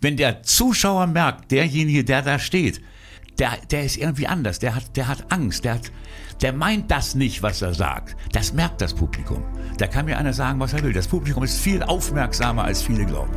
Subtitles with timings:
[0.00, 2.80] Wenn der Zuschauer merkt, derjenige, der da steht,
[3.38, 5.92] der, der ist irgendwie anders, der hat, der hat Angst, der, hat,
[6.42, 8.16] der meint das nicht, was er sagt.
[8.32, 9.42] Das merkt das Publikum.
[9.78, 10.92] Da kann mir einer sagen, was er will.
[10.92, 13.32] Das Publikum ist viel aufmerksamer, als viele glauben.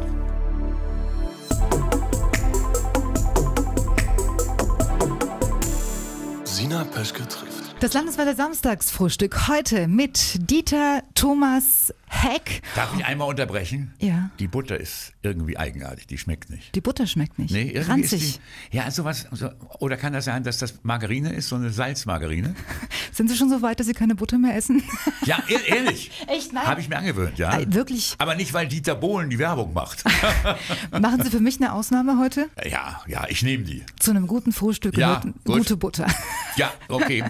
[6.43, 7.57] Sina Peschke trifft.
[7.79, 12.61] Das Landeswelle Samstagsfrühstück heute mit Dieter Thomas Heck.
[12.75, 13.93] Darf ich einmal unterbrechen?
[13.99, 14.29] Ja.
[14.39, 16.73] Die Butter ist irgendwie eigenartig, die schmeckt nicht.
[16.75, 17.51] Die Butter schmeckt nicht.
[17.51, 18.21] Nee, irgendwie Ranzig.
[18.23, 18.39] ist
[18.71, 18.77] die.
[18.77, 19.27] Ja, sowas.
[19.31, 19.49] So,
[19.79, 22.55] oder kann das sein, dass das Margarine ist, so eine Salzmargarine?
[23.11, 24.83] Sind Sie schon so weit, dass Sie keine Butter mehr essen?
[25.25, 26.11] Ja, ehr- ehrlich.
[26.27, 26.53] Echt?
[26.53, 26.65] Nein.
[26.65, 27.57] Habe ich mir angewöhnt, ja.
[27.59, 28.15] Äh, wirklich?
[28.17, 30.03] Aber nicht, weil Dieter Bohlen die Werbung macht.
[30.91, 32.49] Machen Sie für mich eine Ausnahme heute?
[32.69, 33.83] ja, ja, ich nehme die.
[33.99, 35.33] Zu einem guten Frühstück Ja, gut.
[35.45, 36.07] gute Butter.
[36.55, 37.23] Ja, okay.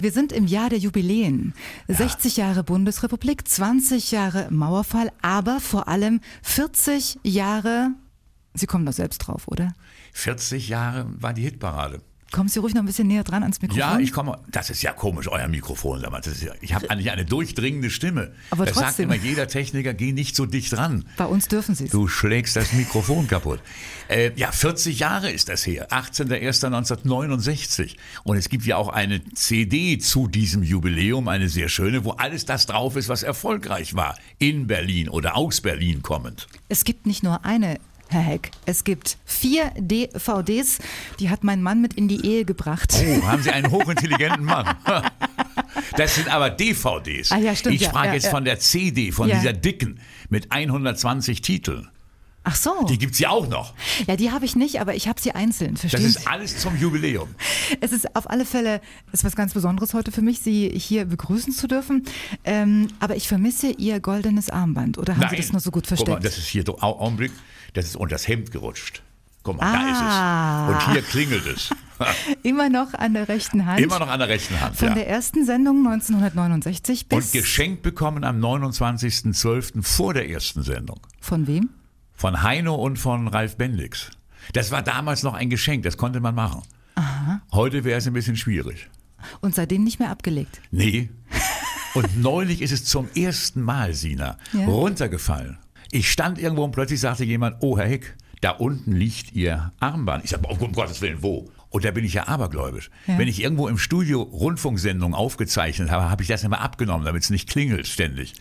[0.00, 1.54] Wir sind im Jahr der Jubiläen.
[1.88, 7.90] 60 Jahre Bundesrepublik, 20 Jahre Mauerfall, aber vor allem 40 Jahre.
[8.54, 9.72] Sie kommen doch selbst drauf, oder?
[10.12, 12.00] 40 Jahre war die Hitparade.
[12.30, 13.80] Kommen Sie ruhig noch ein bisschen näher dran ans Mikrofon.
[13.80, 14.38] Ja, ich komme.
[14.50, 16.00] Das ist ja komisch, euer Mikrofon.
[16.00, 16.20] sag mal.
[16.20, 18.32] Das ist ja, ich habe eigentlich eine durchdringende Stimme.
[18.50, 19.10] Aber das sagt trotzdem.
[19.10, 21.06] immer jeder Techniker, geh nicht so dicht ran.
[21.16, 21.90] Bei uns dürfen Sie es.
[21.90, 23.60] Du schlägst das Mikrofon kaputt.
[24.08, 25.88] Äh, ja, 40 Jahre ist das her.
[25.90, 27.96] 18.01.1969.
[28.24, 32.44] Und es gibt ja auch eine CD zu diesem Jubiläum, eine sehr schöne, wo alles
[32.44, 34.16] das drauf ist, was erfolgreich war.
[34.38, 36.46] In Berlin oder aus Berlin kommend.
[36.68, 37.78] Es gibt nicht nur eine,
[38.08, 38.50] Herr Heck.
[38.66, 40.78] Es gibt vier DVDs,
[41.20, 42.94] die hat mein Mann mit in die Ehe gebracht.
[42.94, 44.76] Oh, haben Sie einen hochintelligenten Mann.
[45.96, 47.32] Das sind aber DVDs.
[47.32, 50.50] Ah ja, stimmt, ich ja, sprach ja, jetzt von der CD, von dieser dicken mit
[50.50, 51.88] 120 Titeln.
[52.50, 52.86] Ach so.
[52.88, 53.74] Die gibt's ja auch noch.
[54.06, 55.72] ja, die habe ich nicht, aber ich habe sie einzeln.
[55.74, 56.26] Das Verstehen ist Sie?
[56.26, 57.28] alles zum Jubiläum.
[57.82, 58.80] Es ist auf alle Fälle
[59.12, 62.04] ist was ganz Besonderes heute für mich, Sie hier begrüßen zu dürfen.
[62.44, 64.96] Ähm, aber ich vermisse Ihr goldenes Armband.
[64.96, 66.24] Oder haben Sie das nur so gut Guck mal, versteckt?
[66.24, 67.32] das ist hier Au- Augenblick,
[67.74, 69.02] das ist unter das Hemd gerutscht.
[69.42, 70.68] Guck mal, Ah.
[70.70, 70.86] da ist es.
[70.88, 71.70] Und hier klingelt es.
[72.42, 73.80] Immer noch an der rechten Hand.
[73.80, 74.76] Immer noch an der rechten Hand.
[74.76, 74.94] Von ja.
[74.94, 77.26] der ersten Sendung 1969 bis.
[77.26, 79.82] Und geschenkt bekommen am 29.12.
[79.82, 81.00] vor der ersten Sendung.
[81.20, 81.70] Von wem?
[82.18, 84.10] Von Heino und von Ralf Bendix.
[84.52, 86.62] Das war damals noch ein Geschenk, das konnte man machen.
[87.52, 88.88] Heute wäre es ein bisschen schwierig.
[89.40, 90.60] Und seitdem nicht mehr abgelegt.
[90.72, 91.10] Nee.
[91.94, 94.64] Und neulich ist es zum ersten Mal, Sina, Ja.
[94.66, 95.58] runtergefallen.
[95.92, 100.24] Ich stand irgendwo und plötzlich sagte jemand, oh Herr Heck, da unten liegt Ihr Armband.
[100.24, 101.48] Ich sage, oh, um Gottes Willen, wo?
[101.70, 102.90] Und da bin ich ja abergläubisch.
[103.06, 103.16] Ja.
[103.18, 107.30] Wenn ich irgendwo im Studio Rundfunksendungen aufgezeichnet habe, habe ich das immer abgenommen, damit es
[107.30, 108.32] nicht klingelt ständig.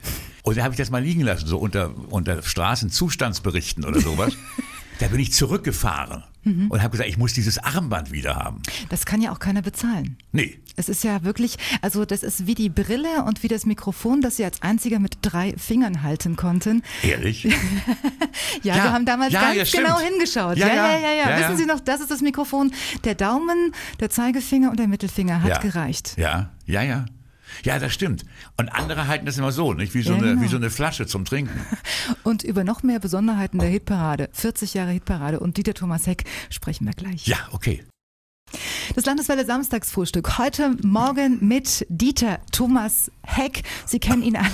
[0.47, 4.33] Und da habe ich das mal liegen lassen, so unter, unter Straßenzustandsberichten oder sowas.
[4.99, 6.71] da bin ich zurückgefahren Mhm.
[6.71, 8.61] und habe gesagt, ich muss dieses Armband wieder haben.
[8.87, 10.17] Das kann ja auch keiner bezahlen.
[10.31, 14.21] Nee, Es ist ja wirklich, also das ist wie die Brille und wie das Mikrofon,
[14.21, 16.83] das Sie als einziger mit drei Fingern halten konnten.
[17.03, 17.43] ehrlich?
[17.43, 17.51] Ja,
[18.63, 20.57] Ja, wir haben damals ja, ganz ja, genau hingeschaut.
[20.57, 20.97] Ja, ja.
[20.97, 21.39] ja, ja.
[21.39, 22.71] Wissen Sie noch, das ist das Mikrofon.
[23.03, 26.13] Der Daumen, der Zeigefinger und der Mittelfinger hat gereicht.
[26.17, 27.05] Ja, ja, ja.
[27.63, 28.25] Ja, das stimmt.
[28.57, 29.93] Und andere halten das immer so, nicht?
[29.93, 30.41] Wie so, Ja, eine, genau.
[30.41, 31.59] wie so eine Flasche zum Trinken.
[32.23, 36.85] Und über noch mehr Besonderheiten der Hitparade, 40 Jahre Hitparade und Dieter Thomas Heck sprechen
[36.85, 37.27] wir gleich.
[37.27, 37.83] Ja, okay.
[38.97, 40.39] Das Landeswelle Samstagsfrühstück.
[40.39, 43.61] Heute Morgen mit Dieter Thomas Heck.
[43.85, 44.49] Sie kennen ihn alle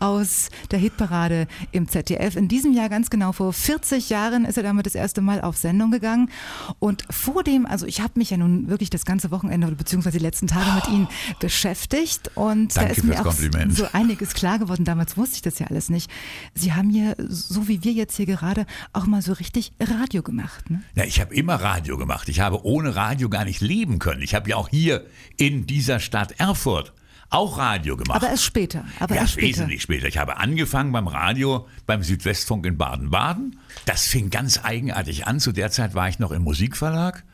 [0.00, 2.36] aus der Hitparade im ZDF.
[2.36, 5.56] In diesem Jahr ganz genau vor 40 Jahren ist er damit das erste Mal auf
[5.56, 6.30] Sendung gegangen.
[6.78, 10.18] Und vor dem, also ich habe mich ja nun wirklich das ganze Wochenende oder beziehungsweise
[10.18, 11.08] die letzten Tage mit ihm
[11.38, 12.32] beschäftigt.
[12.34, 13.74] Und da Danke ist mir auch Kompliment.
[13.74, 14.84] so einiges klar geworden.
[14.84, 16.10] Damals wusste ich das ja alles nicht.
[16.54, 20.68] Sie haben hier, so wie wir jetzt hier gerade, auch mal so richtig Radio gemacht.
[20.68, 20.82] Ne?
[20.96, 22.28] Ja, ich habe immer Radio gemacht.
[22.28, 24.20] Ich habe ohne Radio gar nicht leben können.
[24.20, 26.92] Ich habe ja auch hier in dieser Stadt Erfurt
[27.30, 28.16] auch Radio gemacht.
[28.16, 28.84] Aber erst später.
[28.98, 29.46] Aber ja, erst später.
[29.46, 30.08] wesentlich später.
[30.08, 33.60] Ich habe angefangen beim Radio beim Südwestfunk in Baden-Baden.
[33.86, 35.38] Das fing ganz eigenartig an.
[35.38, 37.24] Zu der Zeit war ich noch im Musikverlag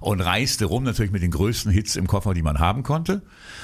[0.00, 3.22] und reiste rum natürlich mit den größten Hits im Koffer, die man haben konnte.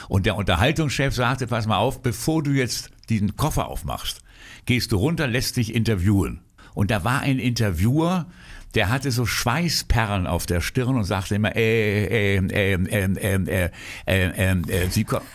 [0.09, 4.23] Und der Unterhaltungschef sagte, pass mal auf, bevor du jetzt diesen Koffer aufmachst,
[4.65, 6.41] gehst du runter, lässt dich interviewen.
[6.73, 8.27] Und da war ein Interviewer,
[8.75, 13.71] der hatte so Schweißperlen auf der Stirn und sagte immer, äh, äh, äh, äh, äh,
[14.07, 15.27] äh, äh, Sie kommen.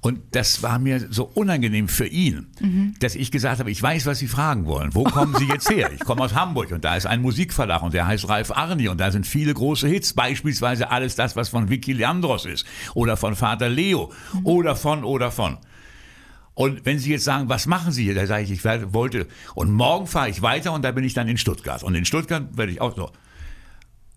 [0.00, 2.94] Und das war mir so unangenehm für ihn, mhm.
[3.00, 4.94] dass ich gesagt habe, ich weiß, was Sie fragen wollen.
[4.94, 5.90] Wo kommen Sie jetzt her?
[5.92, 9.00] Ich komme aus Hamburg und da ist ein Musikverlag und der heißt Ralf Arni und
[9.00, 12.64] da sind viele große Hits, beispielsweise alles das, was von Vicky Leandros ist
[12.94, 14.46] oder von Vater Leo mhm.
[14.46, 15.58] oder von oder von.
[16.58, 19.70] Und wenn Sie jetzt sagen, was machen Sie hier, da sage ich, ich wollte, und
[19.70, 21.84] morgen fahre ich weiter und da bin ich dann in Stuttgart.
[21.84, 23.12] Und in Stuttgart werde ich auch so.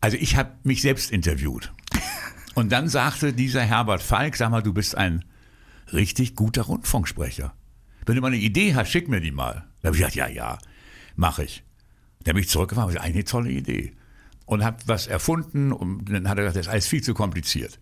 [0.01, 1.71] Also ich habe mich selbst interviewt.
[2.55, 5.23] Und dann sagte dieser Herbert Falk, sag mal, du bist ein
[5.93, 7.53] richtig guter Rundfunksprecher.
[8.07, 9.67] Wenn du mal eine Idee hast, schick mir die mal.
[9.81, 10.57] Da habe ich gesagt, ja, ja,
[11.15, 11.63] mache ich.
[12.23, 13.93] Da bin ich zurückgefahren und gesagt, eine tolle Idee.
[14.47, 17.79] Und habe was erfunden und dann hat er gesagt, das ist alles viel zu kompliziert.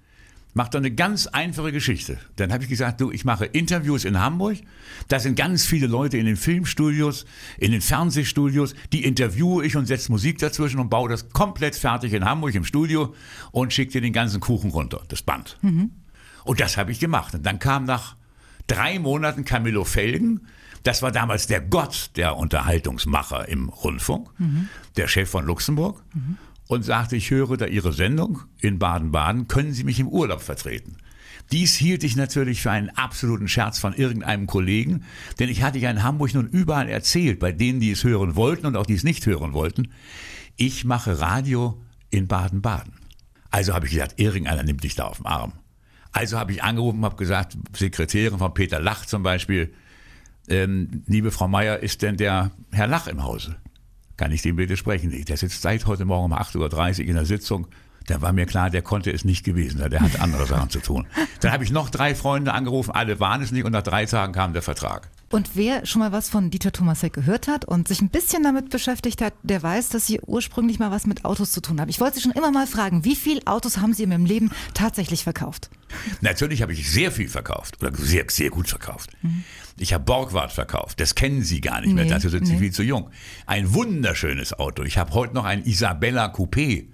[0.53, 2.17] Macht doch eine ganz einfache Geschichte.
[2.35, 4.57] Dann habe ich gesagt, du, ich mache Interviews in Hamburg.
[5.07, 7.25] Da sind ganz viele Leute in den Filmstudios,
[7.59, 8.73] in den Fernsehstudios.
[8.91, 12.63] Die interviewe ich und setze Musik dazwischen und baue das komplett fertig in Hamburg im
[12.63, 13.13] Studio
[13.51, 15.57] und schicke dir den ganzen Kuchen runter, das Band.
[15.61, 15.91] Mhm.
[16.43, 17.35] Und das habe ich gemacht.
[17.35, 18.15] Und dann kam nach
[18.65, 20.47] drei Monaten Camillo Felgen.
[20.81, 24.69] Das war damals der Gott der Unterhaltungsmacher im Rundfunk, mhm.
[24.97, 26.01] der Chef von Luxemburg.
[26.15, 26.37] Mhm
[26.69, 30.97] und sagte, ich höre da Ihre Sendung in Baden-Baden, können Sie mich im Urlaub vertreten?
[31.51, 35.03] Dies hielt ich natürlich für einen absoluten Scherz von irgendeinem Kollegen,
[35.39, 38.67] denn ich hatte ja in Hamburg nun überall erzählt, bei denen, die es hören wollten
[38.67, 39.91] und auch die es nicht hören wollten,
[40.57, 41.81] ich mache Radio
[42.11, 42.93] in Baden-Baden.
[43.49, 45.53] Also habe ich gesagt, irgendeiner nimmt dich da auf den Arm.
[46.11, 49.73] Also habe ich angerufen, habe gesagt, Sekretärin von Peter Lach zum Beispiel,
[50.47, 53.55] ähm, liebe Frau Meier, ist denn der Herr Lach im Hause?
[54.19, 55.11] Kann ich dem widersprechen.
[55.23, 57.67] Der sitzt seit heute Morgen um 8.30 Uhr in der Sitzung.
[58.09, 59.91] Da war mir klar, der konnte es nicht gewesen sein.
[59.91, 61.05] Der hat andere Sachen zu tun.
[61.41, 64.33] Dann habe ich noch drei Freunde angerufen, alle waren es nicht und nach drei Tagen
[64.33, 65.09] kam der Vertrag.
[65.29, 68.71] Und wer schon mal was von Dieter Thomasek gehört hat und sich ein bisschen damit
[68.71, 71.89] beschäftigt hat, der weiß, dass Sie ursprünglich mal was mit Autos zu tun haben.
[71.89, 74.49] Ich wollte Sie schon immer mal fragen, wie viele Autos haben Sie in Ihrem Leben
[74.73, 75.69] tatsächlich verkauft?
[76.21, 79.11] Natürlich habe ich sehr viel verkauft oder sehr, sehr gut verkauft.
[79.21, 79.43] Mhm.
[79.77, 82.49] Ich habe Borgward verkauft, das kennen Sie gar nicht nee, mehr, dazu sind nee.
[82.49, 83.11] Sie viel zu jung.
[83.45, 84.81] Ein wunderschönes Auto.
[84.81, 86.87] Ich habe heute noch ein Isabella Coupé.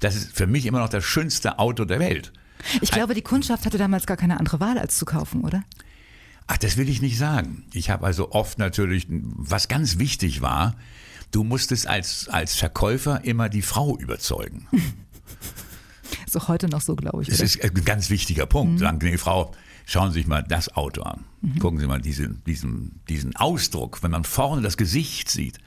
[0.00, 2.32] Das ist für mich immer noch das schönste Auto der Welt.
[2.80, 5.64] Ich glaube, die Kundschaft hatte damals gar keine andere Wahl, als zu kaufen, oder?
[6.46, 7.64] Ach, das will ich nicht sagen.
[7.72, 10.76] Ich habe also oft natürlich, was ganz wichtig war,
[11.30, 14.66] du musstest als, als Verkäufer immer die Frau überzeugen.
[16.26, 17.28] Ist auch heute noch so, glaube ich.
[17.28, 17.44] Das oder?
[17.44, 18.74] ist ein ganz wichtiger Punkt.
[18.74, 18.78] Mhm.
[18.78, 19.52] Sagen, nee, Frau,
[19.86, 21.24] schauen Sie sich mal das Auto an.
[21.40, 21.58] Mhm.
[21.58, 25.58] Gucken Sie mal diesen, diesen, diesen Ausdruck, wenn man vorne das Gesicht sieht.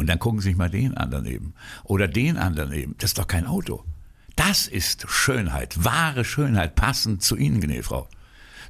[0.00, 1.52] Und dann gucken Sie sich mal den an daneben.
[1.84, 2.94] Oder den an daneben.
[2.96, 3.84] Das ist doch kein Auto.
[4.34, 8.08] Das ist Schönheit, wahre Schönheit, passend zu Ihnen, gnädige Frau.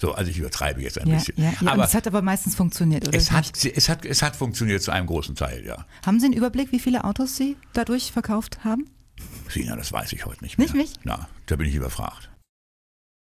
[0.01, 1.35] So, also ich übertreibe jetzt ein ja, bisschen.
[1.37, 1.71] Ja, ja.
[1.71, 3.17] Aber es hat aber meistens funktioniert, oder?
[3.17, 5.87] Es hat, es, hat, es hat funktioniert zu einem großen Teil, ja.
[6.05, 8.91] Haben Sie einen Überblick, wie viele Autos Sie dadurch verkauft haben?
[9.49, 10.67] Sina, das weiß ich heute nicht mehr.
[10.67, 10.95] Nicht mich?
[11.05, 12.30] Na, da bin ich überfragt.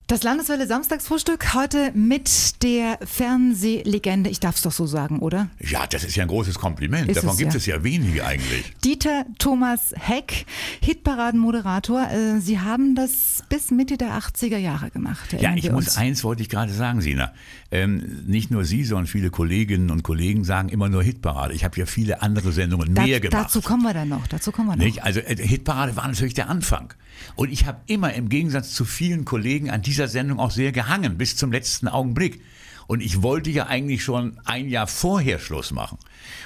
[0.10, 5.50] Das Landeswelle Samstagsfrühstück heute mit der Fernsehlegende, ich darf es doch so sagen, oder?
[5.60, 7.10] Ja, das ist ja ein großes Kompliment.
[7.10, 7.58] Ist Davon es, gibt ja.
[7.58, 8.72] es ja wenige eigentlich.
[8.86, 10.46] Dieter Thomas Heck,
[10.80, 12.10] Hitparadenmoderator.
[12.10, 15.36] Äh, Sie haben das bis Mitte der 80er Jahre gemacht.
[15.38, 17.34] Ja, ich muss eins wollte ich gerade sagen, Sina.
[17.70, 21.54] Ähm, nicht nur Sie, sondern viele Kolleginnen und Kollegen sagen immer nur Hitparade.
[21.54, 23.48] Ich habe ja viele andere Sendungen da, mehr gemacht.
[23.48, 24.26] Dazu kommen wir dann noch.
[24.28, 24.86] Dazu kommen wir noch.
[24.86, 25.04] Nicht?
[25.04, 26.94] Also äh, Hitparade war natürlich der Anfang.
[27.36, 31.18] Und ich habe immer im Gegensatz zu vielen Kollegen an dieser Sendung auch sehr gehangen,
[31.18, 32.40] bis zum letzten Augenblick.
[32.86, 35.98] Und ich wollte ja eigentlich schon ein Jahr vorher Schluss machen.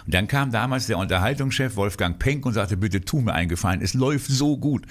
[0.06, 3.94] Und dann kam damals der Unterhaltungschef Wolfgang Penck und sagte, bitte tu mir eingefallen, es
[3.94, 4.86] läuft so gut.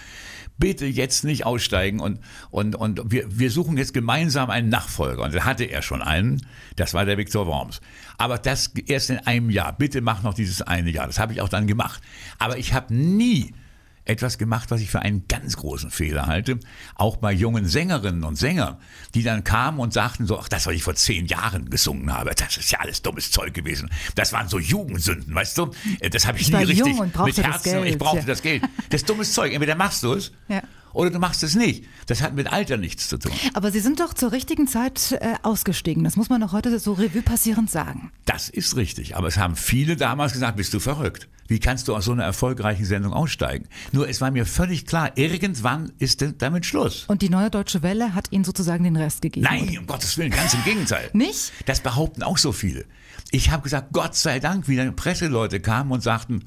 [0.59, 2.21] Bitte jetzt nicht aussteigen und,
[2.51, 5.23] und, und wir, wir suchen jetzt gemeinsam einen Nachfolger.
[5.23, 6.47] Und da hatte er schon einen,
[6.77, 7.81] das war der Viktor Worms.
[8.19, 9.73] Aber das erst in einem Jahr.
[9.73, 11.07] Bitte mach noch dieses eine Jahr.
[11.07, 12.03] Das habe ich auch dann gemacht.
[12.39, 13.55] Aber ich habe nie
[14.11, 16.59] etwas gemacht, was ich für einen ganz großen Fehler halte.
[16.95, 18.77] Auch bei jungen Sängerinnen und Sängern,
[19.15, 22.35] die dann kamen und sagten so, ach, das, was ich vor zehn Jahren gesungen habe,
[22.35, 23.91] das ist ja alles dummes Zeug gewesen.
[24.15, 25.71] Das waren so Jugendsünden, weißt du?
[26.11, 27.85] Das habe ich, ich, nie richtig mit Herzen.
[27.85, 28.27] Ich brauchte ja.
[28.27, 28.63] das Geld.
[28.91, 29.53] Das ist dummes Zeug.
[29.53, 31.85] Entweder machst du es ja oder du machst es nicht.
[32.07, 33.33] Das hat mit Alter nichts zu tun.
[33.55, 36.05] Aber Sie sind doch zur richtigen Zeit äh, ausgestiegen.
[36.05, 38.11] Das muss man doch heute so Revue passierend sagen.
[38.25, 39.17] Das ist richtig.
[39.17, 41.29] Aber es haben viele damals gesagt, bist du verrückt.
[41.51, 43.67] Wie kannst du aus so einer erfolgreichen Sendung aussteigen?
[43.91, 47.07] Nur es war mir völlig klar, irgendwann ist damit Schluss.
[47.09, 49.49] Und die Neue Deutsche Welle hat Ihnen sozusagen den Rest gegeben?
[49.51, 51.11] Nein, um Gottes Willen, ganz im Gegenteil.
[51.13, 51.53] Nicht?
[51.67, 52.85] Das behaupten auch so viele.
[53.33, 56.45] Ich habe gesagt, Gott sei Dank, wie dann Presseleute kamen und sagten,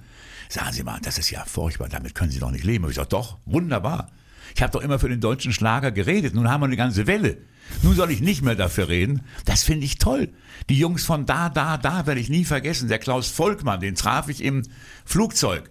[0.48, 2.86] sagen Sie mal, das ist ja furchtbar, damit können Sie doch nicht leben.
[2.86, 4.10] Und ich sage, doch, wunderbar.
[4.56, 6.34] Ich habe doch immer für den deutschen Schlager geredet.
[6.34, 7.38] Nun haben wir eine ganze Welle.
[7.82, 9.22] Nun soll ich nicht mehr dafür reden.
[9.46, 10.30] Das finde ich toll.
[10.70, 12.90] Die Jungs von da, da, da werde ich nie vergessen.
[12.90, 14.64] Der Klaus Volkmann, den traf ich im
[15.06, 15.70] Flugzeug.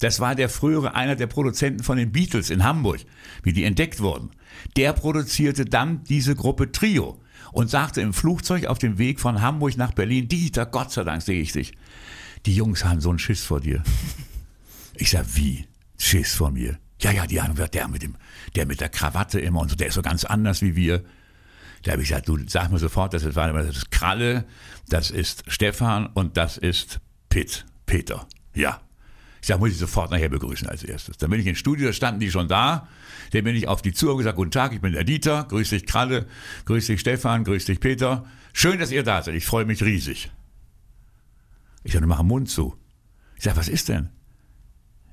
[0.00, 3.00] Das war der frühere einer der Produzenten von den Beatles in Hamburg,
[3.42, 4.30] wie die entdeckt wurden.
[4.76, 7.20] Der produzierte dann diese Gruppe Trio
[7.52, 11.22] und sagte im Flugzeug auf dem Weg von Hamburg nach Berlin, Dieter, Gott sei Dank
[11.22, 11.72] sehe ich dich.
[12.44, 13.82] Die Jungs haben so einen Schiss vor dir.
[14.98, 15.66] Ich sag, wie?
[15.98, 16.78] Schiss vor mir?
[17.00, 18.16] Ja, ja, die haben gesagt, der mit dem,
[18.54, 21.04] der mit der Krawatte immer und so, der ist so ganz anders wie wir.
[21.82, 24.46] Da habe ich gesagt, du sag mir sofort, das ist, das ist Kralle,
[24.88, 28.26] das ist Stefan und das ist Pitt, Peter.
[28.54, 28.80] Ja.
[29.40, 31.18] Ich sage, muss ich sofort nachher begrüßen als erstes.
[31.18, 32.88] Dann bin ich ins Studio, da standen die schon da.
[33.32, 35.86] Dann bin ich auf die und gesagt, guten Tag, ich bin der Dieter, grüß dich
[35.86, 36.26] Kralle,
[36.64, 38.24] grüß dich Stefan, grüß dich Peter.
[38.52, 40.32] Schön, dass ihr da seid, ich freue mich riesig.
[41.84, 42.76] Ich sage, mach den Mund zu.
[43.36, 44.08] Ich sage, was ist denn?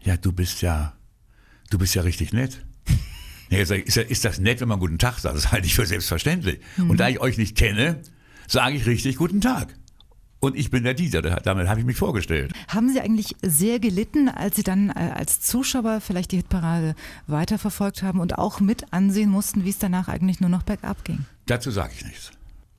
[0.03, 0.93] ja, du bist ja,
[1.73, 2.63] du bist ja richtig nett.
[3.49, 5.35] Ja, ist, ist, ist das nett, wenn man guten Tag sagt?
[5.35, 6.59] Das halte ich für selbstverständlich.
[6.77, 6.89] Mhm.
[6.89, 8.01] Und da ich euch nicht kenne,
[8.47, 9.75] sage ich richtig guten Tag.
[10.39, 12.51] Und ich bin der Dieter, damit habe ich mich vorgestellt.
[12.67, 16.95] Haben Sie eigentlich sehr gelitten, als Sie dann äh, als Zuschauer vielleicht die Hitparade
[17.27, 21.25] weiterverfolgt haben und auch mit ansehen mussten, wie es danach eigentlich nur noch bergab ging?
[21.45, 22.31] Dazu sage ich nichts.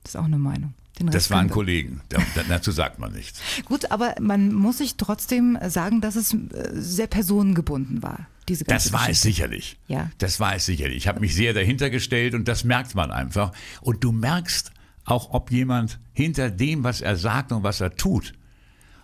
[0.03, 0.73] Das ist auch eine Meinung.
[0.99, 2.01] Das waren Kollegen,
[2.47, 3.39] dazu sagt man nichts.
[3.65, 6.37] Gut, aber man muss sich trotzdem sagen, dass es äh,
[6.73, 8.27] sehr personengebunden war.
[8.47, 9.77] Diese das war es sicherlich.
[9.87, 10.11] Ja.
[10.19, 10.97] Das war es sicherlich.
[10.97, 13.51] Ich habe mich sehr dahinter gestellt und das merkt man einfach.
[13.81, 14.71] Und du merkst
[15.05, 18.33] auch ob jemand hinter dem, was er sagt und was er tut,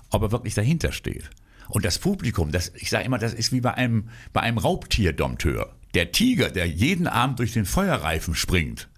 [0.09, 1.29] ob er wirklich dahinter steht.
[1.69, 5.73] Und das Publikum, das, ich sage immer, das ist wie bei einem, bei einem Raubtierdompteur.
[5.93, 8.89] Der Tiger, der jeden Abend durch den Feuerreifen springt,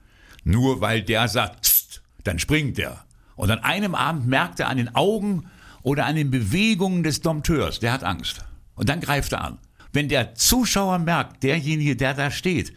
[0.43, 3.05] nur weil der sagt, Psst, dann springt er.
[3.35, 5.45] Und an einem Abend merkt er an den Augen
[5.81, 8.45] oder an den Bewegungen des Dompteurs, der hat Angst.
[8.75, 9.59] Und dann greift er an.
[9.93, 12.73] Wenn der Zuschauer merkt, derjenige, der da steht,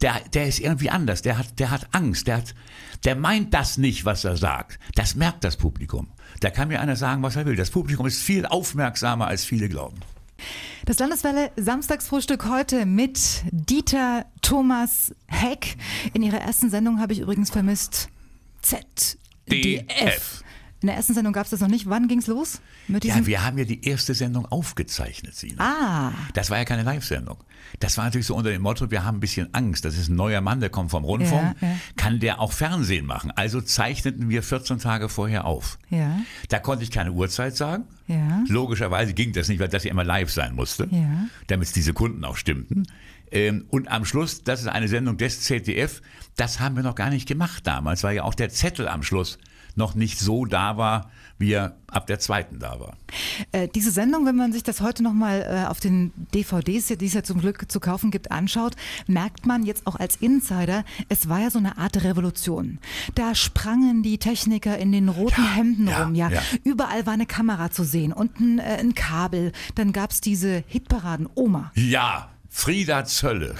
[0.00, 2.54] der, der ist irgendwie anders, der hat, der hat Angst, der, hat,
[3.04, 4.78] der meint das nicht, was er sagt.
[4.94, 6.08] Das merkt das Publikum.
[6.40, 7.56] Da kann mir einer sagen, was er will.
[7.56, 10.00] Das Publikum ist viel aufmerksamer, als viele glauben.
[10.84, 15.76] Das Landeswelle Samstagsfrühstück heute mit Dieter Thomas Heck.
[16.12, 18.08] In ihrer ersten Sendung habe ich übrigens vermisst
[18.62, 20.42] ZDF.
[20.84, 21.88] In der ersten Sendung gab es das noch nicht.
[21.88, 22.60] Wann ging es los?
[22.88, 25.64] ja, wir haben ja die erste Sendung aufgezeichnet, Sina.
[25.64, 26.12] Ah.
[26.34, 27.38] Das war ja keine Live-Sendung.
[27.80, 29.86] Das war natürlich so unter dem Motto, wir haben ein bisschen Angst.
[29.86, 31.56] Das ist ein neuer Mann, der kommt vom Rundfunk.
[31.62, 31.76] Ja, ja.
[31.96, 33.30] Kann der auch Fernsehen machen?
[33.30, 35.78] Also zeichneten wir 14 Tage vorher auf.
[35.88, 36.20] Ja.
[36.50, 37.84] Da konnte ich keine Uhrzeit sagen.
[38.06, 38.44] Ja.
[38.46, 40.86] Logischerweise ging das nicht, weil das ja immer live sein musste.
[40.90, 41.28] Ja.
[41.46, 42.82] Damit die Sekunden auch stimmten.
[43.32, 46.02] Ähm, und am Schluss, das ist eine Sendung des ZDF,
[46.36, 49.38] das haben wir noch gar nicht gemacht damals, weil ja auch der Zettel am Schluss
[49.76, 52.96] noch nicht so da war, wie er ab der zweiten da war.
[53.52, 57.14] Äh, diese Sendung, wenn man sich das heute nochmal äh, auf den DVDs, die es
[57.14, 58.76] ja zum Glück zu kaufen gibt, anschaut,
[59.06, 62.78] merkt man jetzt auch als Insider, es war ja so eine Art Revolution.
[63.14, 66.30] Da sprangen die Techniker in den roten ja, Hemden ja, rum, ja.
[66.30, 66.40] ja.
[66.62, 69.52] Überall war eine Kamera zu sehen und ein, äh, ein Kabel.
[69.74, 71.72] Dann gab es diese Hitparaden Oma.
[71.74, 73.54] Ja, Frieda Zölle.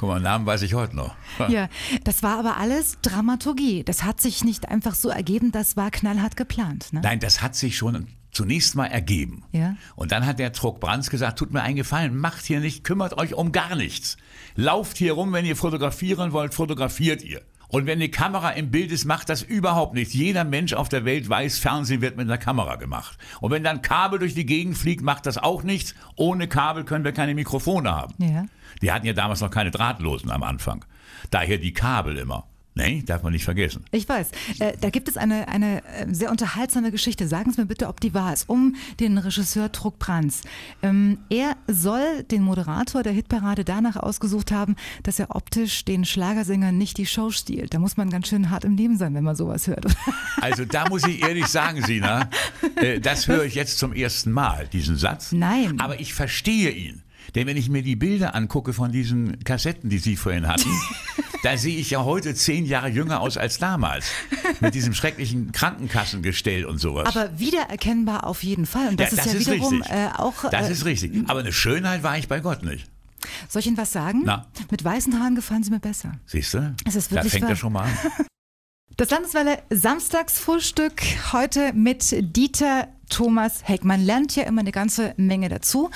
[0.00, 1.14] Guck mal, Namen weiß ich heute noch.
[1.50, 1.68] ja,
[2.04, 3.84] das war aber alles Dramaturgie.
[3.84, 6.94] Das hat sich nicht einfach so ergeben, das war knallhart geplant.
[6.94, 7.02] Ne?
[7.02, 9.44] Nein, das hat sich schon zunächst mal ergeben.
[9.52, 9.76] Ja.
[9.96, 13.18] Und dann hat der Druck Brands gesagt, tut mir einen Gefallen, macht hier nicht, kümmert
[13.18, 14.16] euch um gar nichts.
[14.56, 17.42] Lauft hier rum, wenn ihr fotografieren wollt, fotografiert ihr.
[17.68, 20.14] Und wenn die Kamera im Bild ist, macht das überhaupt nichts.
[20.14, 23.18] Jeder Mensch auf der Welt weiß, Fernsehen wird mit einer Kamera gemacht.
[23.42, 25.94] Und wenn dann Kabel durch die Gegend fliegt, macht das auch nichts.
[26.16, 28.14] Ohne Kabel können wir keine Mikrofone haben.
[28.18, 28.46] Ja.
[28.82, 30.84] Die hatten ja damals noch keine Drahtlosen am Anfang.
[31.30, 32.46] Daher die Kabel immer.
[32.74, 33.84] Nee, darf man nicht vergessen.
[33.90, 34.30] Ich weiß.
[34.60, 37.26] Äh, da gibt es eine, eine äh, sehr unterhaltsame Geschichte.
[37.26, 38.48] Sagen Sie mir bitte, ob die wahr ist.
[38.48, 40.42] Um den Regisseur Truck Brands.
[40.80, 46.78] Ähm, er soll den Moderator der Hitparade danach ausgesucht haben, dass er optisch den Schlagersängern
[46.78, 47.74] nicht die Show stiehlt.
[47.74, 49.84] Da muss man ganz schön hart im Leben sein, wenn man sowas hört.
[50.40, 52.30] Also da muss ich ehrlich sagen, Sina,
[52.76, 55.32] äh, das höre ich jetzt zum ersten Mal, diesen Satz.
[55.32, 55.80] Nein.
[55.80, 57.02] Aber ich verstehe ihn.
[57.34, 60.70] Denn wenn ich mir die Bilder angucke von diesen Kassetten, die Sie vorhin hatten,
[61.42, 64.10] da sehe ich ja heute zehn Jahre jünger aus als damals.
[64.60, 67.14] Mit diesem schrecklichen Krankenkassengestell und sowas.
[67.14, 68.88] Aber wiedererkennbar auf jeden Fall.
[68.88, 70.44] Und das, ja, das ist ja wiederum äh, auch.
[70.44, 71.12] Äh, das ist richtig.
[71.28, 72.88] Aber eine Schönheit war ich bei Gott nicht.
[73.48, 74.22] Soll ich Ihnen was sagen?
[74.24, 74.46] Na?
[74.70, 76.12] Mit weißen Haaren gefallen Sie mir besser.
[76.26, 76.74] Siehst du?
[76.86, 77.90] Ist da fängt er schon mal an.
[79.00, 81.00] Das Landeswelle Samstagsfrühstück
[81.32, 83.82] heute mit Dieter Thomas Heck.
[83.82, 85.88] Man lernt ja immer eine ganze Menge dazu.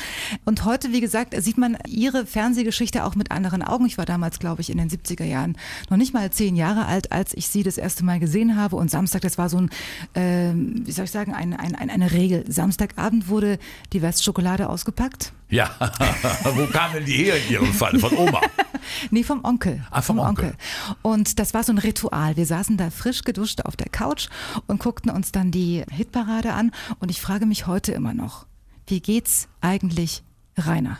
[0.46, 3.84] Und heute, wie gesagt, sieht man ihre Fernsehgeschichte auch mit anderen Augen.
[3.84, 5.58] Ich war damals, glaube ich, in den 70er Jahren
[5.90, 8.76] noch nicht mal zehn Jahre alt, als ich sie das erste Mal gesehen habe.
[8.76, 9.70] Und Samstag, das war so ein,
[10.14, 12.50] äh, wie soll ich sagen, ein, ein, eine Regel.
[12.50, 13.58] Samstagabend wurde
[13.92, 15.34] die Westschokolade ausgepackt.
[15.50, 15.76] Ja,
[16.54, 17.98] wo kam denn die her in Ihrem Fall?
[17.98, 18.40] Von Oma?
[19.10, 19.84] nee, vom Onkel.
[19.90, 20.44] Ah, vom, vom Onkel.
[20.46, 20.58] Onkel.
[21.02, 22.36] Und das war so ein Ritual.
[22.36, 24.28] Wir saßen da frisch geduscht auf der Couch
[24.66, 26.72] und guckten uns dann die Hitparade an.
[26.98, 28.46] Und ich frage mich heute immer noch,
[28.86, 30.22] wie geht's eigentlich
[30.56, 30.98] Rainer?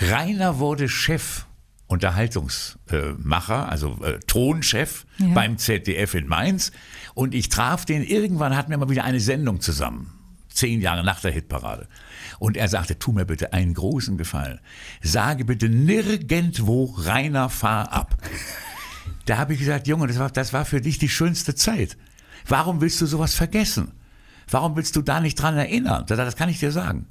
[0.00, 1.46] Rainer wurde Chef
[1.86, 5.28] Unterhaltungsmacher, also äh, Tonchef ja.
[5.28, 6.72] beim ZDF in Mainz.
[7.14, 10.10] Und ich traf den, irgendwann hatten wir mal wieder eine Sendung zusammen.
[10.48, 11.88] Zehn Jahre nach der Hitparade.
[12.44, 14.60] Und er sagte, tu mir bitte einen großen Gefallen.
[15.00, 18.18] Sage bitte nirgendwo Rainer, fahr ab.
[19.24, 21.96] Da habe ich gesagt, Junge, das war, das war für dich die schönste Zeit.
[22.46, 23.92] Warum willst du sowas vergessen?
[24.50, 26.04] Warum willst du da nicht dran erinnern?
[26.06, 27.06] Das kann ich dir sagen.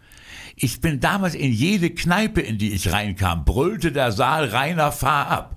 [0.55, 5.27] Ich bin damals in jede Kneipe, in die ich reinkam, brüllte der Saal Rainer, fahr
[5.27, 5.55] ab.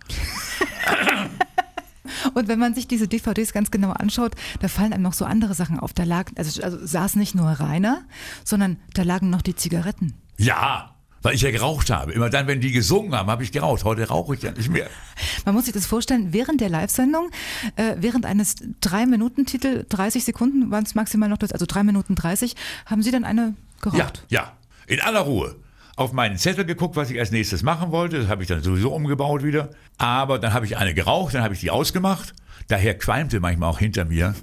[2.35, 5.55] Und wenn man sich diese DVDs ganz genau anschaut, da fallen einem noch so andere
[5.55, 5.93] Sachen auf.
[5.93, 8.03] Da lag, also, also saß nicht nur Rainer,
[8.45, 10.15] sondern da lagen noch die Zigaretten.
[10.39, 12.13] Ja, weil ich ja geraucht habe.
[12.13, 13.85] Immer dann, wenn die gesungen haben, habe ich geraucht.
[13.85, 14.89] Heute rauche ich ja nicht mehr.
[15.45, 17.31] Man muss sich das vorstellen, während der Live-Sendung,
[17.75, 22.55] äh, während eines 3-Minuten-Titel, 30 Sekunden waren es maximal noch, das, also 3 Minuten 30,
[22.87, 24.25] haben Sie dann eine geraucht?
[24.29, 24.53] Ja, ja,
[24.87, 25.57] in aller Ruhe.
[25.97, 28.19] Auf meinen Zettel geguckt, was ich als nächstes machen wollte.
[28.19, 29.71] Das habe ich dann sowieso umgebaut wieder.
[29.97, 32.35] Aber dann habe ich eine geraucht, dann habe ich die ausgemacht.
[32.69, 34.35] Daher qualmte manchmal auch hinter mir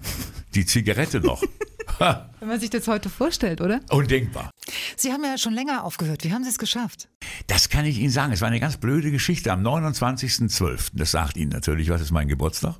[0.55, 1.43] die Zigarette noch.
[2.39, 3.81] Wenn man sich das heute vorstellt, oder?
[3.89, 4.49] Undenkbar.
[4.95, 6.23] Sie haben ja schon länger aufgehört.
[6.23, 7.07] Wie haben Sie es geschafft?
[7.47, 8.33] Das kann ich Ihnen sagen.
[8.33, 9.51] Es war eine ganz blöde Geschichte.
[9.51, 12.77] Am 29.12., das sagt Ihnen natürlich, was ist mein Geburtstag?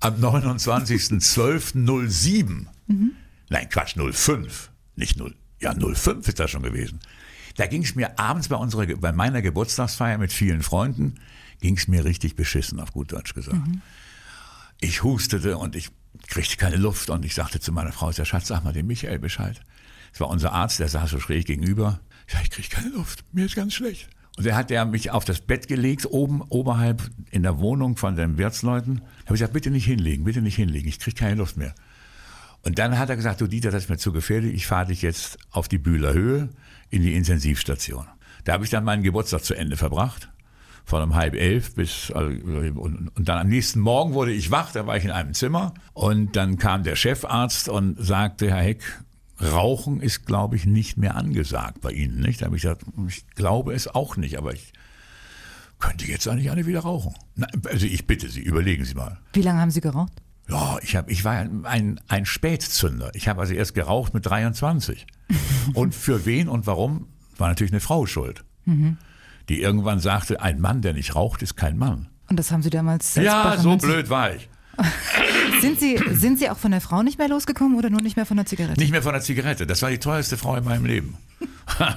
[0.00, 2.66] Am 29.12.07.
[2.86, 3.12] Mhm.
[3.48, 4.70] Nein, Quatsch, 05.
[4.96, 5.34] Nicht 0.
[5.60, 7.00] Ja, 05 ist das schon gewesen.
[7.58, 11.16] Da ging es mir abends bei, unserer, bei meiner Geburtstagsfeier mit vielen Freunden,
[11.60, 13.66] ging es mir richtig beschissen, auf gut Deutsch gesagt.
[13.66, 13.82] Mhm.
[14.80, 15.90] Ich hustete und ich
[16.28, 19.18] kriegte keine Luft und ich sagte zu meiner Frau, der Schatz, sag mal dem Michael
[19.18, 19.60] Bescheid.
[20.12, 21.98] Das war unser Arzt, der saß so schräg gegenüber.
[22.28, 24.08] Ich sag, ich kriege keine Luft, mir ist ganz schlecht.
[24.36, 28.14] Und er hat der mich auf das Bett gelegt, oben oberhalb in der Wohnung von
[28.14, 28.98] den Wirtsleuten.
[28.98, 31.74] Da habe ich gesagt, bitte nicht hinlegen, bitte nicht hinlegen, ich kriege keine Luft mehr.
[32.62, 35.02] Und dann hat er gesagt, du Dieter, das ist mir zu gefährlich, ich fahre dich
[35.02, 36.50] jetzt auf die Bühler Höhe
[36.90, 38.06] in die Intensivstation.
[38.44, 40.30] Da habe ich dann meinen Geburtstag zu Ende verbracht,
[40.84, 44.72] von um halb elf bis, also, und, und dann am nächsten Morgen wurde ich wach,
[44.72, 48.82] da war ich in einem Zimmer und dann kam der Chefarzt und sagte, Herr Heck,
[49.40, 52.40] Rauchen ist, glaube ich, nicht mehr angesagt bei Ihnen, nicht?
[52.40, 54.72] Da habe ich gesagt, ich glaube es auch nicht, aber ich
[55.78, 57.14] könnte jetzt eigentlich alle wieder rauchen.
[57.36, 59.18] Na, also ich bitte Sie, überlegen Sie mal.
[59.32, 60.22] Wie lange haben Sie geraucht?
[60.48, 63.10] Ja, ich, hab, ich war ein, ein Spätzünder.
[63.14, 65.06] Ich habe also erst geraucht mit 23.
[65.74, 68.44] und für wen und warum, war natürlich eine Frau schuld.
[68.64, 68.96] Mhm.
[69.48, 72.08] Die irgendwann sagte, ein Mann, der nicht raucht, ist kein Mann.
[72.28, 74.48] Und das haben Sie damals Ja, so blöd war ich.
[75.60, 78.26] sind, Sie, sind Sie auch von der Frau nicht mehr losgekommen oder nur nicht mehr
[78.26, 78.80] von der Zigarette?
[78.80, 79.66] Nicht mehr von der Zigarette.
[79.66, 81.16] Das war die teuerste Frau in meinem Leben.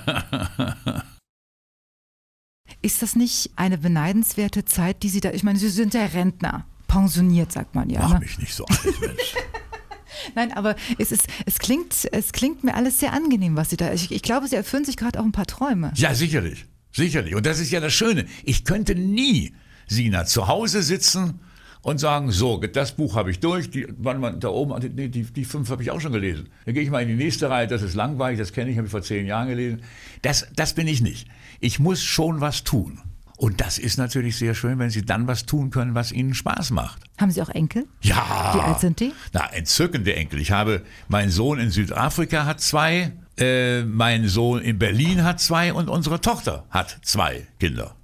[2.82, 6.66] ist das nicht eine beneidenswerte Zeit, die Sie da, ich meine, Sie sind ja Rentner
[6.92, 8.02] pensioniert, sagt man ja.
[8.02, 8.20] Mach ne?
[8.20, 9.36] mich nicht so alt, Mensch.
[10.36, 13.94] Nein, aber es, ist, es, klingt, es klingt mir alles sehr angenehm, was Sie da.
[13.94, 15.94] Ich, ich glaube, Sie erfüllen sich gerade auch ein paar Träume.
[15.96, 16.66] Ja, sicherlich.
[16.92, 17.34] Sicherlich.
[17.36, 18.26] Und das ist ja das Schöne.
[18.44, 19.54] Ich könnte nie,
[19.88, 21.40] Sina, zu Hause sitzen
[21.82, 25.24] und sagen, so, das Buch habe ich durch, die, wann man da oben, die, die,
[25.24, 26.50] die fünf habe ich auch schon gelesen.
[26.66, 28.88] Dann gehe ich mal in die nächste Reihe, das ist langweilig, das kenne ich, habe
[28.88, 29.82] ich vor zehn Jahren gelesen.
[30.22, 31.30] Das, das bin ich nicht.
[31.62, 33.00] Ich muss schon was tun.
[33.42, 36.70] Und das ist natürlich sehr schön, wenn Sie dann was tun können, was Ihnen Spaß
[36.70, 37.02] macht.
[37.18, 37.88] Haben Sie auch Enkel?
[38.02, 38.52] Ja.
[38.54, 39.14] Wie alt sind die?
[39.34, 40.40] Na, entzückende Enkel.
[40.40, 45.74] Ich habe, mein Sohn in Südafrika hat zwei, äh, mein Sohn in Berlin hat zwei
[45.74, 47.96] und unsere Tochter hat zwei Kinder.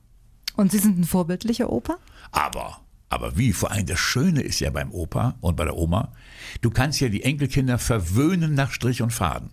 [0.56, 1.98] Und Sie sind ein vorbildlicher Opa?
[2.32, 3.54] Aber, aber wie?
[3.54, 6.14] Vor allem das Schöne ist ja beim Opa und bei der Oma,
[6.62, 9.52] du kannst ja die Enkelkinder verwöhnen nach Strich und Faden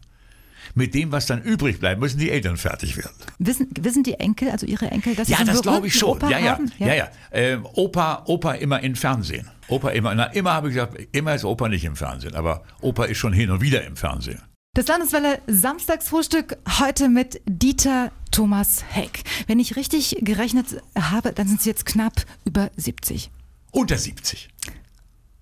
[0.75, 3.15] mit dem, was dann übrig bleibt, müssen die Eltern fertig werden.
[3.39, 6.17] Wissen, wissen die Enkel, also ihre Enkel, dass sie Ja, das glaube ich schon.
[6.17, 6.73] Opa ja, ja, haben?
[6.79, 7.09] ja, ja.
[7.31, 9.51] Äh, Opa, Opa immer im Fernsehen.
[9.69, 13.05] Opa immer, na, immer habe ich gesagt, immer ist Opa nicht im Fernsehen, aber Opa
[13.05, 14.41] ist schon hin und wieder im Fernsehen.
[14.75, 19.23] Das Landeswelle Samstagsfrühstück heute mit Dieter Thomas Heck.
[19.47, 23.31] Wenn ich richtig gerechnet habe, dann sind Sie jetzt knapp über 70.
[23.71, 24.49] Unter 70.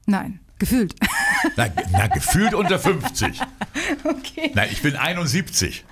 [0.07, 0.41] Nein.
[0.63, 0.95] Gefühlt.
[1.57, 3.41] Na, na, gefühlt unter 50.
[4.05, 4.51] Okay.
[4.55, 5.85] Nein, ich bin 71.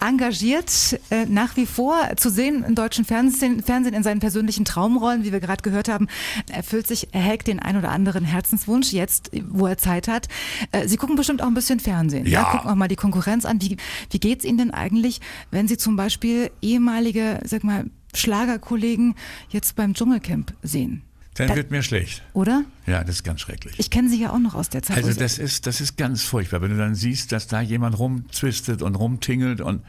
[0.00, 5.24] Engagiert äh, nach wie vor zu sehen im deutschen Fernsehen, Fernsehen in seinen persönlichen Traumrollen,
[5.24, 6.08] wie wir gerade gehört haben,
[6.50, 10.28] erfüllt sich Heck den ein oder anderen Herzenswunsch jetzt, wo er Zeit hat.
[10.72, 12.26] Äh, Sie gucken bestimmt auch ein bisschen Fernsehen.
[12.26, 12.42] Ja.
[12.42, 12.50] ja?
[12.50, 13.60] Gucken auch mal die Konkurrenz an.
[13.62, 13.76] Wie,
[14.10, 19.14] wie geht es Ihnen denn eigentlich, wenn Sie zum Beispiel ehemalige, sag mal, Schlagerkollegen
[19.50, 21.02] jetzt beim Dschungelcamp sehen?
[21.38, 22.22] Dann Da- wird mir schlecht.
[22.34, 22.64] Oder?
[22.86, 23.74] Ja, das ist ganz schrecklich.
[23.78, 24.96] Ich kenne Sie ja auch noch aus der Zeit.
[24.98, 28.82] Also das ist, das ist ganz furchtbar, wenn du dann siehst, dass da jemand rumzwistet
[28.82, 29.82] und rumtingelt und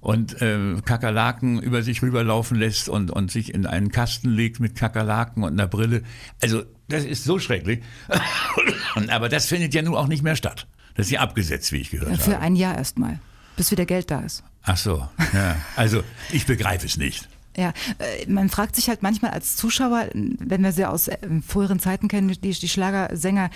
[0.00, 4.76] und äh, Kakerlaken über sich rüberlaufen lässt und, und sich in einen Kasten legt mit
[4.76, 6.02] Kakerlaken und einer Brille.
[6.40, 7.82] Also das ist so schrecklich.
[9.08, 10.66] Aber das findet ja nun auch nicht mehr statt.
[10.94, 12.40] Das ist ja abgesetzt, wie ich gehört Für habe.
[12.42, 13.18] ein Jahr erstmal,
[13.56, 14.44] bis wieder Geld da ist.
[14.62, 15.56] Ach so, ja.
[15.74, 17.28] Also ich begreife es nicht.
[17.56, 21.16] Ja, äh, man fragt sich halt manchmal als Zuschauer, wenn wir sie aus äh,
[21.46, 23.50] früheren Zeiten kennen, die, die Schlagersänger,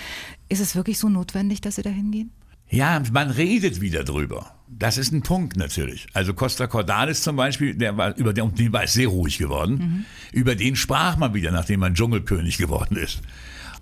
[0.48, 2.30] ist es wirklich so notwendig, dass sie da hingehen?
[2.70, 4.54] Ja, man redet wieder drüber.
[4.68, 6.06] Das ist ein Punkt natürlich.
[6.12, 10.06] Also Costa Cordalis zum Beispiel, der war, über den, den war es sehr ruhig geworden.
[10.32, 13.20] Über den sprach man wieder, nachdem man Dschungelkönig geworden ist.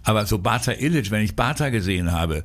[0.04, 2.44] Aber so Bata Illich, wenn ich Bata gesehen habe,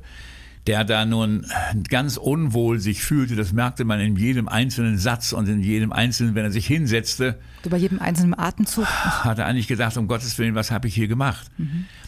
[0.66, 1.46] der da nun
[1.88, 6.34] ganz unwohl sich fühlte, das merkte man in jedem einzelnen Satz und in jedem einzelnen,
[6.34, 8.86] wenn er sich hinsetzte, So bei jedem einzelnen Atemzug.
[8.86, 11.50] hat er eigentlich gedacht, um Gottes Willen, was habe ich hier gemacht?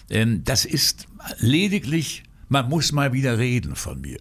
[0.08, 1.06] Ähm, das ist
[1.38, 4.18] lediglich, man muss mal wieder reden von mir.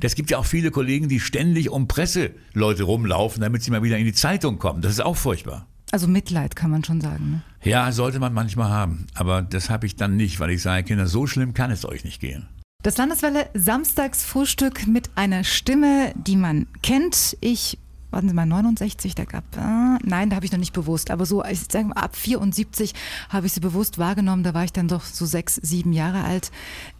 [0.00, 3.98] Das gibt ja auch viele Kollegen, die ständig um Presseleute rumlaufen, damit sie mal wieder
[3.98, 4.80] in die Zeitung kommen.
[4.80, 5.66] Das ist auch furchtbar.
[5.90, 7.30] Also Mitleid kann man schon sagen.
[7.30, 7.42] Ne?
[7.62, 9.06] Ja, sollte man manchmal haben.
[9.14, 12.02] Aber das habe ich dann nicht, weil ich sage, Kinder, so schlimm kann es euch
[12.04, 12.46] nicht gehen.
[12.84, 17.36] Das Landeswelle Samstagsfrühstück mit einer Stimme, die man kennt.
[17.40, 17.76] Ich
[18.10, 21.26] warten Sie mal, 69, da gab, äh, nein, da habe ich noch nicht bewusst, aber
[21.26, 22.94] so, ich sage mal, ab 74
[23.28, 26.50] habe ich sie bewusst wahrgenommen, da war ich dann doch so sechs, sieben Jahre alt.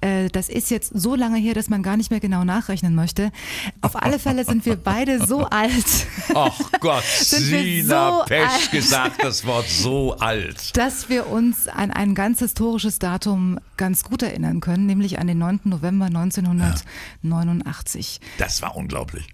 [0.00, 3.32] Äh, das ist jetzt so lange her, dass man gar nicht mehr genau nachrechnen möchte.
[3.80, 6.06] Auf alle Fälle sind wir beide so alt.
[6.34, 10.76] Ach Gott, Sina so Pesch gesagt das Wort so alt.
[10.76, 15.38] Dass wir uns an ein ganz historisches Datum ganz gut erinnern können, nämlich an den
[15.38, 15.60] 9.
[15.64, 18.20] November 1989.
[18.38, 19.26] Das war unglaublich.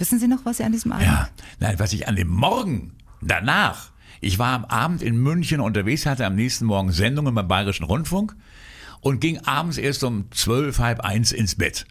[0.00, 1.04] Wissen Sie noch, was Sie an diesem Abend?
[1.04, 3.90] Ja, nein, was ich an dem Morgen danach,
[4.22, 8.34] ich war am Abend in München unterwegs, hatte am nächsten Morgen Sendungen beim Bayerischen Rundfunk
[9.02, 11.84] und ging abends erst um zwölf, halb eins ins Bett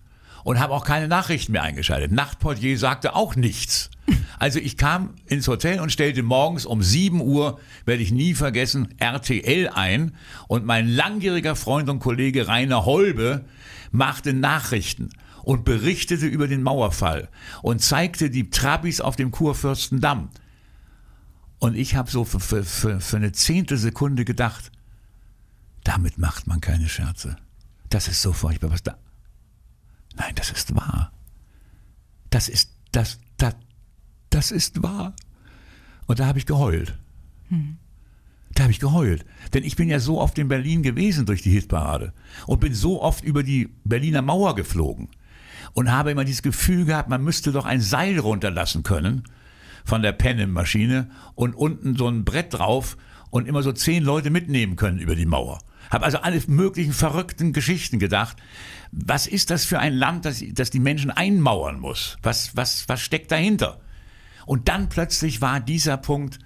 [0.43, 2.11] und habe auch keine Nachrichten mehr eingeschaltet.
[2.11, 3.91] Nachtportier sagte auch nichts.
[4.39, 8.87] Also ich kam ins Hotel und stellte morgens um 7 Uhr, werde ich nie vergessen,
[8.97, 10.13] RTL ein
[10.47, 13.45] und mein langjähriger Freund und Kollege Rainer Holbe
[13.91, 15.09] machte Nachrichten
[15.43, 17.29] und berichtete über den Mauerfall
[17.61, 20.29] und zeigte die Trabis auf dem Kurfürstendamm.
[21.59, 24.71] Und ich habe so für, für, für, eine Zehntelsekunde gedacht,
[25.83, 27.35] damit macht man keine Scherze.
[27.89, 28.97] Das ist so furchtbar, was da.
[30.15, 31.11] Nein, das ist wahr.
[32.29, 33.55] Das ist, das, das,
[34.29, 35.15] das ist wahr.
[36.05, 36.97] Und da habe ich geheult.
[37.49, 37.77] Hm.
[38.53, 39.25] Da habe ich geheult.
[39.53, 42.13] Denn ich bin ja so oft in Berlin gewesen durch die Hitparade
[42.47, 45.09] und bin so oft über die Berliner Mauer geflogen
[45.73, 49.23] und habe immer dieses Gefühl gehabt, man müsste doch ein Seil runterlassen können
[49.85, 52.97] von der Penne-Maschine und unten so ein Brett drauf
[53.29, 55.59] und immer so zehn Leute mitnehmen können über die Mauer.
[55.89, 58.37] Habe also alle möglichen verrückten Geschichten gedacht.
[58.91, 62.17] Was ist das für ein Land, das, das die Menschen einmauern muss?
[62.21, 63.79] Was, was, was steckt dahinter?
[64.45, 66.39] Und dann plötzlich war dieser Punkt,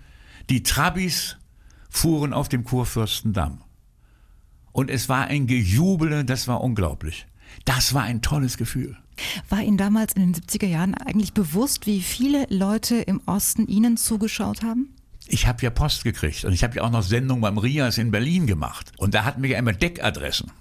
[0.49, 1.37] die Trabis
[1.89, 3.61] fuhren auf dem Kurfürstendamm.
[4.71, 7.27] Und es war ein Gejubele, das war unglaublich.
[7.65, 8.97] Das war ein tolles Gefühl.
[9.49, 13.97] War Ihnen damals in den 70er Jahren eigentlich bewusst, wie viele Leute im Osten Ihnen
[13.97, 14.95] zugeschaut haben?
[15.27, 18.11] Ich habe ja Post gekriegt und ich habe ja auch noch Sendungen beim Rias in
[18.11, 18.91] Berlin gemacht.
[18.97, 20.51] Und da hatten wir ja immer Deckadressen.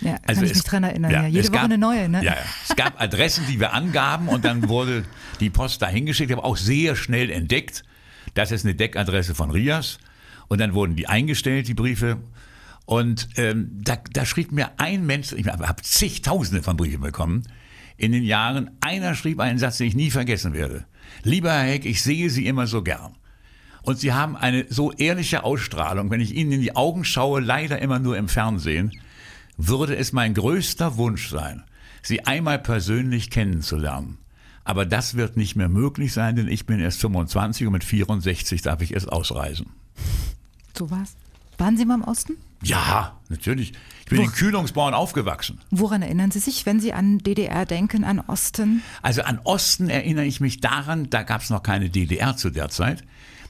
[0.00, 1.10] Ja, kann also ich mich dran erinnern.
[1.10, 2.08] Ja, jede Woche gab, eine neue.
[2.08, 2.24] Ne?
[2.24, 2.36] Ja,
[2.68, 5.04] es gab Adressen, die wir angaben und dann wurde
[5.40, 6.30] die Post dahin geschickt.
[6.30, 7.84] Ich habe auch sehr schnell entdeckt,
[8.34, 9.98] das ist eine Deckadresse von Rias.
[10.48, 12.18] Und dann wurden die eingestellt, die Briefe.
[12.86, 17.42] Und ähm, da, da schrieb mir ein Mensch, ich habe zigtausende von Briefen bekommen,
[17.98, 20.86] in den Jahren, einer schrieb einen Satz, den ich nie vergessen werde.
[21.24, 23.16] Lieber Herr Heck, ich sehe Sie immer so gern.
[23.82, 27.80] Und Sie haben eine so ehrliche Ausstrahlung, wenn ich Ihnen in die Augen schaue, leider
[27.80, 28.92] immer nur im Fernsehen,
[29.56, 31.64] würde es mein größter Wunsch sein,
[32.02, 34.18] Sie einmal persönlich kennenzulernen.
[34.64, 38.62] Aber das wird nicht mehr möglich sein, denn ich bin erst 25 und mit 64
[38.62, 39.66] darf ich erst ausreisen.
[40.76, 41.16] So was?
[41.56, 42.34] Waren Sie mal im Osten?
[42.62, 43.72] Ja, natürlich.
[44.08, 45.60] Ich bin Wo, in Kühlungsborn aufgewachsen.
[45.70, 48.82] Woran erinnern Sie sich, wenn Sie an DDR denken, an Osten?
[49.02, 52.70] Also an Osten erinnere ich mich daran, da gab es noch keine DDR zu der
[52.70, 53.04] Zeit,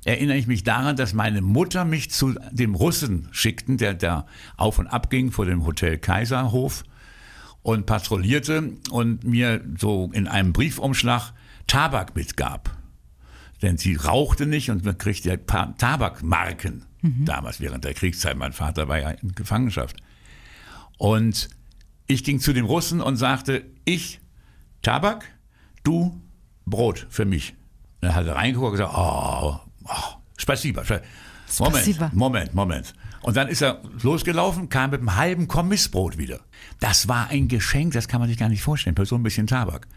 [0.05, 4.81] erinnere ich mich daran, dass meine Mutter mich zu dem Russen schickten, der da auf
[4.81, 6.83] und ab ging vor dem Hotel Kaiserhof
[7.63, 11.35] und patrouillierte und mir so in einem Briefumschlag
[11.69, 12.77] Tabak mitgab.
[13.63, 17.25] Denn sie rauchte nicht und man kriegte ja Tabakmarken mhm.
[17.27, 18.37] damals während der Kriegszeit.
[18.37, 20.03] Mein Vater war ja in Gefangenschaft.
[20.99, 21.49] Und
[22.07, 24.21] ich ging zu dem Russen und sagte, ich
[24.83, 25.25] Tabak,
[25.83, 26.21] du
[26.67, 27.55] Brot für mich.
[28.01, 30.83] Dann hat er reingeguckt und gesagt, oh, oh spasiba.
[31.59, 32.95] Moment, Moment, Moment.
[33.23, 36.41] Und dann ist er losgelaufen, kam mit einem halben Kommissbrot wieder.
[36.81, 39.47] Das war ein Geschenk, das kann man sich gar nicht vorstellen, für so ein bisschen
[39.47, 39.89] Tabak.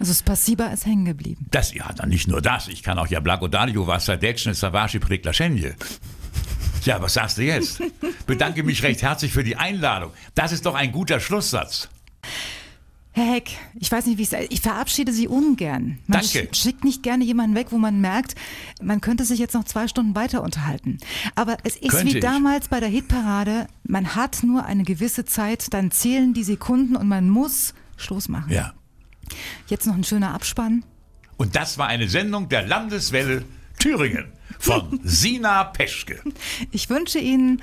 [0.00, 1.46] Also Spasiba ist hängen geblieben.
[1.50, 2.68] Das, ja, dann nicht nur das.
[2.68, 5.74] Ich kann auch ja Blagodario Wassadetschne Savashi Priklaschenje.
[6.84, 7.80] Ja, was sagst du jetzt?
[8.26, 10.10] Bedanke mich recht herzlich für die Einladung.
[10.34, 11.88] Das ist doch ein guter Schlusssatz.
[13.14, 15.98] Herr Heck, ich weiß nicht, wie es Ich verabschiede Sie ungern.
[16.06, 16.48] Man Danke.
[16.54, 18.34] schickt nicht gerne jemanden weg, wo man merkt,
[18.80, 20.96] man könnte sich jetzt noch zwei Stunden weiter unterhalten.
[21.34, 22.22] Aber es ist Könnte wie ich.
[22.24, 23.66] damals bei der Hitparade.
[23.84, 28.50] Man hat nur eine gewisse Zeit, dann zählen die Sekunden und man muss Schluss machen.
[28.50, 28.72] Ja.
[29.66, 30.82] Jetzt noch ein schöner Abspann.
[31.36, 33.44] Und das war eine Sendung der Landeswelle
[33.82, 34.26] Thüringen
[34.60, 36.20] von Sina Peschke.
[36.70, 37.60] Ich wünsche Ihnen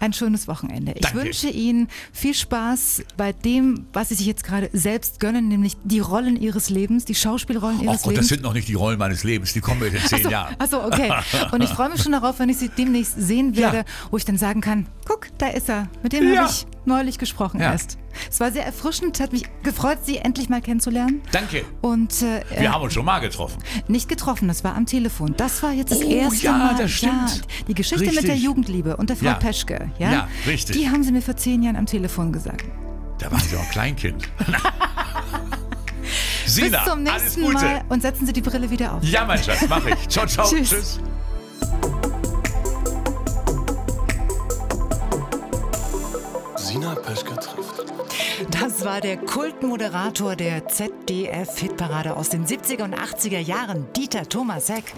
[0.00, 0.92] ein schönes Wochenende.
[0.96, 1.22] Ich Danke.
[1.22, 6.00] wünsche Ihnen viel Spaß bei dem, was Sie sich jetzt gerade selbst gönnen, nämlich die
[6.00, 8.28] Rollen Ihres Lebens, die Schauspielrollen Oh Ihres Gott, das Lebens.
[8.28, 10.56] sind noch nicht die Rollen meines Lebens, die kommen erst in zehn Jahren.
[10.58, 11.10] Achso, okay.
[11.52, 13.84] Und ich freue mich schon darauf, wenn ich Sie demnächst sehen werde, Ja.
[14.10, 15.88] wo ich dann sagen kann, guck, da ist er.
[16.02, 16.40] Mit dem Ja.
[16.42, 17.72] habe ich neulich gesprochen Ja.
[17.72, 17.98] erst.
[18.30, 21.22] Es war sehr erfrischend, hat mich gefreut, Sie endlich mal kennenzulernen.
[21.32, 21.64] Danke.
[21.80, 23.62] Und äh, Wir haben uns schon mal getroffen.
[23.88, 25.34] nicht getroffen, das war am Telefon.
[25.36, 26.74] Das war jetzt das Oh, erste ja, Mal.
[26.76, 27.12] das stimmt.
[27.36, 28.26] Ja, die Geschichte mit Richtig.
[28.26, 29.34] der Jugendliebe und der Frau Ja.
[29.34, 29.90] Peschke.
[29.98, 30.12] Ja?
[30.12, 30.76] Ja, richtig.
[30.76, 32.64] Die haben Sie mir vor zehn Jahren am Telefon gesagt.
[33.18, 34.28] Da waren Sie auch Kleinkind.
[36.46, 37.52] Sina, Bis zum nächsten.
[37.52, 39.04] Mal und setzen Sie die Brille wieder auf.
[39.04, 40.08] Ja, mein Schatz, mach ich.
[40.08, 40.46] Ciao, ciao.
[40.50, 40.68] Tschüss.
[40.70, 41.00] Tschüss.
[46.72, 47.84] Sina Peschke trifft.
[48.50, 54.94] Das war der Kultmoderator der ZDF-Hitparade aus den 70er und 80er Jahren, Dieter Thomas Heck.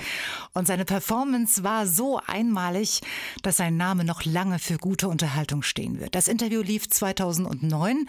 [0.52, 3.00] Und seine Performance war so einmalig,
[3.42, 6.14] dass sein Name noch lange für gute Unterhaltung stehen wird.
[6.14, 8.06] Das Interview lief 2009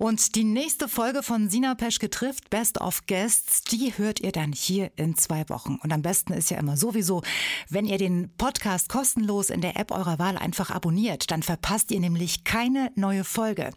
[0.00, 4.50] und die nächste Folge von Sina Peschke trifft Best of Guests, die hört ihr dann
[4.50, 5.74] hier in zwei Wochen.
[5.74, 7.20] Und am besten ist ja immer sowieso,
[7.68, 12.00] wenn ihr den Podcast kostenlos in der App eurer Wahl einfach abonniert, dann verpasst ihr
[12.00, 13.72] nämlich keine neue Folge.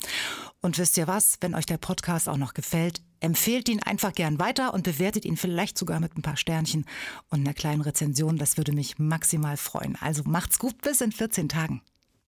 [0.62, 4.40] Und wisst ihr was, wenn euch der Podcast auch noch gefällt, empfehlt ihn einfach gern
[4.40, 6.86] weiter und bewertet ihn vielleicht sogar mit ein paar Sternchen
[7.28, 8.38] und einer kleinen Rezension.
[8.38, 9.98] Das würde mich maximal freuen.
[10.00, 11.82] Also macht's gut, bis in 14 Tagen.